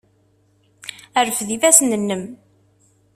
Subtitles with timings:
[1.27, 2.23] Rfed ifassen-nnem!